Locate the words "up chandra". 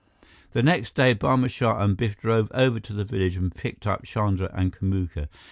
3.85-4.49